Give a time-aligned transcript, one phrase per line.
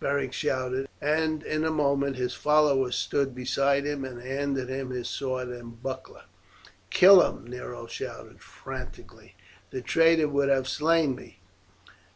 [0.00, 5.08] Beric shouted; and in a moment his follower stood beside him and handed him his
[5.08, 6.24] sword and buckler.
[6.90, 9.36] "Kill him!" Nero shouted frantically.
[9.70, 11.38] "The traitor would have slain me."